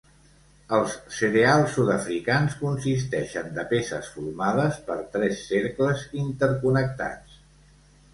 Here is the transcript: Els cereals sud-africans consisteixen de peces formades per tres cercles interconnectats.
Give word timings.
Els 0.75 0.93
cereals 1.15 1.73
sud-africans 1.73 2.55
consisteixen 2.61 3.51
de 3.57 3.65
peces 3.73 4.09
formades 4.15 4.79
per 4.89 4.97
tres 5.17 5.45
cercles 5.51 6.07
interconnectats. 6.23 7.37